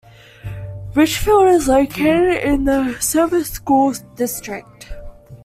Richfield 0.95 1.49
is 1.49 1.67
located 1.67 2.43
in 2.43 2.63
the 2.65 2.97
Sevier 2.99 3.43
School 3.43 3.91
District. 4.15 4.87